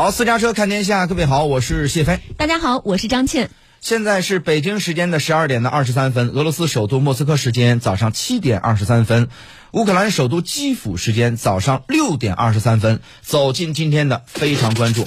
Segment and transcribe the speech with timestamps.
[0.00, 2.20] 好，私家车看天下，各位好，我是谢飞。
[2.38, 3.50] 大家好，我是张倩。
[3.82, 9.28] 现在是北京时间的十二点的二十三分，俄罗斯首都莫斯科时间早上七点二十三分，
[9.72, 13.02] 乌克兰首都基辅时间早上六点二十三分。
[13.20, 15.04] 走进今天的非常关注，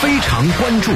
[0.00, 0.92] 非常关注。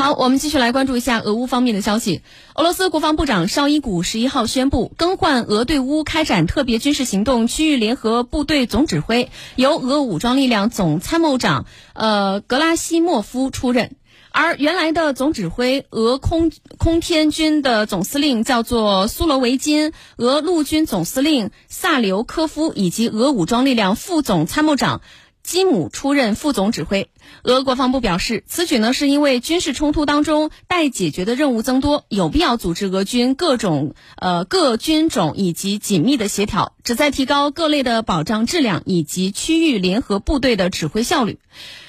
[0.00, 2.22] 好，我们继续来关注一下俄乌方面的消息。
[2.54, 13.94] 俄罗斯国防部长绍伊古十一号宣布，更换俄对乌开展特别军事行动区域联合部队总指挥，由俄武装力量总参谋长呃格拉西莫夫出任。
[14.30, 25.02] 而原来的总指挥俄空空天军的总司令叫做苏罗维金，俄陆军总司令萨留科夫以及俄武装力量副总参谋长。
[25.42, 27.08] 基姆出任副总指挥。
[27.42, 41.38] 俄国防部表示，此举呢是因为军事冲突当中待解决的任务增多，有必要组织俄军各种呃各军种以及紧密的协调，旨在提高各类的保障质量以及区域联合部队的指挥效率。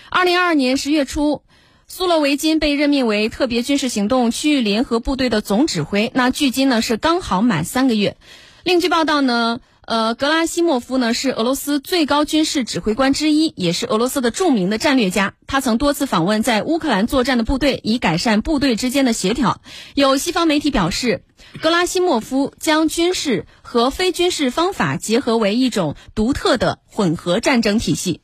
[0.09, 1.43] 二零二二年十月初，
[1.87, 8.17] 苏洛维金被任命为特别军事行动区域联合部队的总指挥，那距今呢是刚好满三个月。
[8.63, 9.59] 另据报道呢。
[9.81, 15.33] 呃，格拉西莫夫呢是俄罗斯最高军事指挥官之一，也是俄罗斯的著名的战略家。
[15.47, 19.59] 他曾多次访问在乌克兰作战的部队，以改善部队之间的协调。
[19.95, 21.23] 有西方媒体表示，
[21.61, 28.21] 格拉西莫夫将军事和非军事方法结合为一种独特的混合战争体系。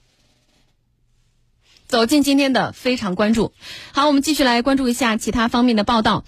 [1.88, 3.52] 走进今天的非常关注，
[3.94, 6.24] 好，我们继续来关注一下其他方面的报道。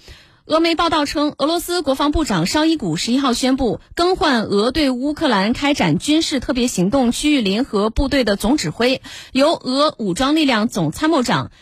[0.50, 11.52] 俄媒报道称，俄罗斯国防部长绍伊古十一号宣布更换俄对乌克兰开展军事特别行动区域联合部队的总指挥，由俄武装力量总参谋长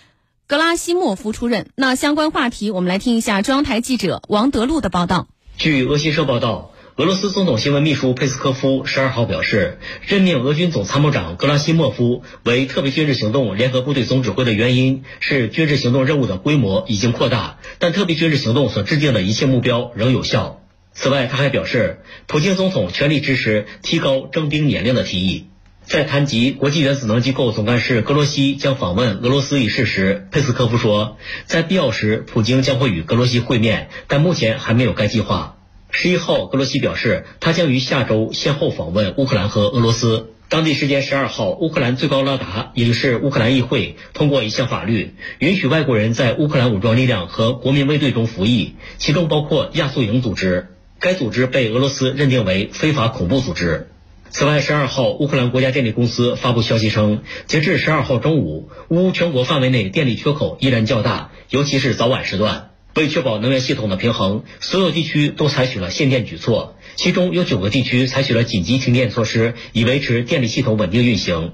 [0.46, 1.68] 格拉西莫夫出任。
[1.74, 5.26] 那相关话题，我们来听一下中央台记者王德禄的报道。
[5.58, 6.72] 据俄新社报道。
[6.98, 20.60] 俄罗斯总统新闻秘书佩斯科夫十二号表示，任命俄军总参谋长格拉西莫夫为特别军事行动联合部队总指挥的原因是军事行动任务的规模已经扩大，但特别军事行动所制定的一切目标仍有效。
[20.92, 25.46] 此外，他还表示，普京总统全力支持提高征兵年龄的提议。
[25.84, 35.57] 在谈及国际原子能机构总干事格罗西将访问俄罗斯一事时，佩斯科夫说，在必要时，普京将会与格罗西会面，但目前还没有该计划。
[35.90, 40.30] 十一号，格罗西表示，他将于下周先后访问乌克兰和俄罗斯。
[40.50, 50.68] 当地时间十二号，乌克兰最高拉达也就是乌克兰议会通过一项法律，允许外国人在乌克兰武装力量和国民卫队中服役，其中包括亚速营组织。
[51.00, 53.88] 该组织被俄罗斯认定为非法恐怖组织。
[54.30, 62.67] 此外，十二号，乌克兰国家电力公司发布消息称，截至十二号中午，乌全国范围内电力缺口依然较大，尤其是早晚时段。
[62.98, 71.52] 为确保能源系统的平衡，所有地区都采取了限电举措，其中有九个地区采取了紧急停电措施，以维持电力系统稳定运行。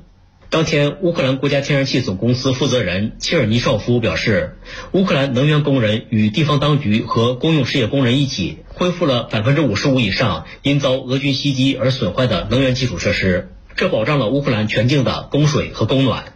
[0.48, 4.56] 当天，乌克兰国家天然气总公司负责人切尔尼绍夫表示，
[4.92, 16.33] 乌克兰能源工人与地方当局和公用事业工人一起恢复了百分之五十五以上因遭俄军袭击而损坏的能源基础设施，这保障了乌克兰全境的供水和供暖。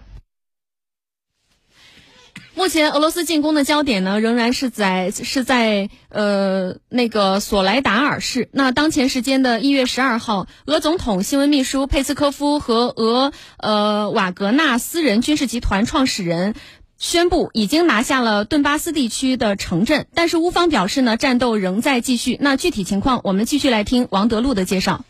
[2.58, 8.48] 目前，俄罗斯进攻的焦点呢，仍然是在是在呃那个索莱达尔市。
[8.50, 16.56] 那当前时间的一月十二号，俄总统新闻秘书佩斯科夫和俄呃瓦格纳私人军事集团创始人
[16.98, 20.08] 宣布，已经拿下了顿巴斯地区的城镇。
[20.12, 22.36] 但是乌方表示呢，战斗仍在继续。
[22.40, 25.04] 那具体情况，我们继续来听王德禄的介绍。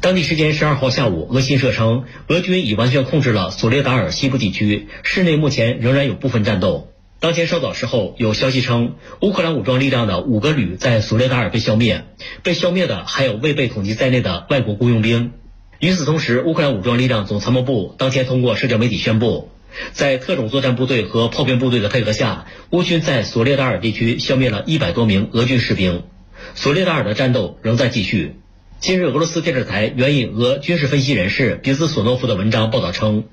[0.00, 6.88] 当地时间十二号下午，俄新社称，俄军已完全控制了索列达尔西部地区，市内目前仍然有部分战斗。
[7.20, 12.04] 当天稍早时候，有消息称，乌克兰武装力量的五个旅在索列达尔被消灭，
[12.42, 15.32] 被消灭的还有未被统计在内的外国雇佣兵。
[15.80, 19.50] 与此同时，乌克兰武装力量总参谋部当天通过社交媒体宣布，
[19.92, 26.04] 在特种作战部队和炮兵部队的配合下，乌军在索列达尔地区消灭了一百多名俄军士兵。
[26.54, 28.36] 索列达尔的战斗仍在继续。
[28.80, 33.24] 近日，俄罗斯电视台援引俄军事分析人士别兹索诺夫的文章报道称，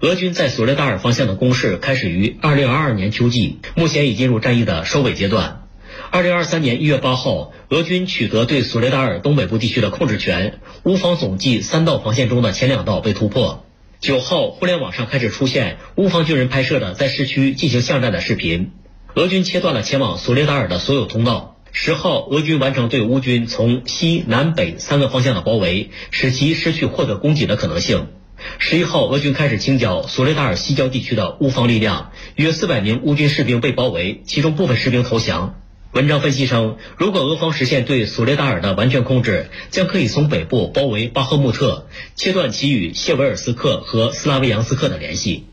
[0.00, 5.68] 俄军在索列达尔方向的攻势开始于2022年秋季，目前已进入战役的收尾阶段。
[6.10, 13.64] 2023年1月8号，俄军取得对索列达尔东北部地区的控制权，乌方总计三道防线中的前两道被突破。
[14.00, 18.72] 9号，互联网上开始出现乌方军人拍摄的在市区进行巷战的视频，
[19.14, 21.55] 俄军切断了前往索列达尔的所有通道。
[21.78, 28.06] 十号，俄军完成对乌军从西南北三个方向的包围，使其失去获得供给的可能性。
[28.58, 35.56] 十一号，俄军开始清剿索雷达尔西郊地区的乌方力量，约四百名乌军士兵被包围，其中部分士兵投降。
[35.92, 45.44] 文章分析称，如果俄方实现对索列达尔的完全控制，将可以从北部包围巴赫穆特，切断其与谢维尔斯克和斯拉维扬斯克的联系。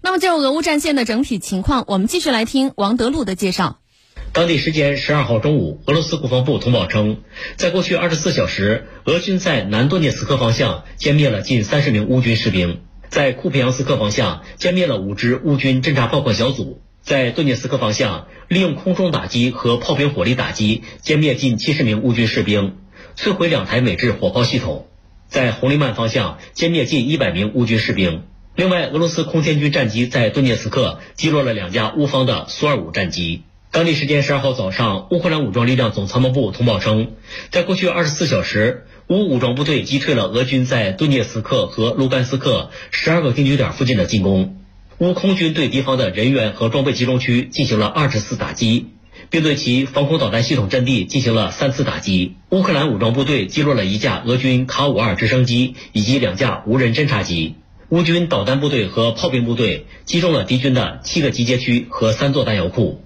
[0.00, 3.80] 那么，就俄乌战线的整体情况，我们继续来听王德禄的介绍。
[4.36, 7.22] 当地时间十二号中午，俄罗斯国防部通报称，
[7.56, 16.82] 在过去二十四小时，俄军在南顿涅茨克方向歼灭了近三十名乌军士兵，在库皮扬斯克方向歼灭了五支乌军侦察炮火小组。
[17.00, 22.76] 在顿涅茨克方向，利用空中打击和炮兵火力打击，歼灭近七十名乌军士兵，
[23.16, 24.86] 摧毁两台美制火炮系统。
[25.30, 28.24] 在红利曼方向，歼灭近一百名乌军士兵。
[28.54, 33.44] 另外，俄罗斯空天军战机在顿涅茨克击落了两架乌方的苏 -25 战机。
[33.72, 37.12] 当地时间十二号早上，乌克兰武装力量总参谋部通报称，
[37.50, 44.56] 在过去二十四小时，乌武装部队击退了俄军在顿涅茨克和卢甘斯克十二个定居点附近的进攻。
[44.98, 48.86] 乌空军对敌方的人员和装备集中区进行了二十次打击，
[49.28, 52.36] 并对其防空导弹系统阵地进行了三次打击。
[52.48, 57.56] 乌克兰武装部队击落了一架俄军卡五二直升机以及两架无人侦察机。
[57.90, 63.02] 乌军导弹部队和炮兵部队击中了敌军的七个集结区和三座弹药库。